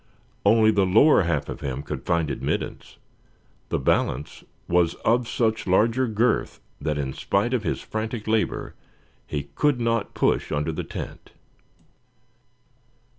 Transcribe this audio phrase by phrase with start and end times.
[0.43, 2.97] Only the lower half of him could find admittance;
[3.69, 8.73] the balance was of such larger girth that in spite of his frantic labor
[9.27, 11.33] he could not push under the tent.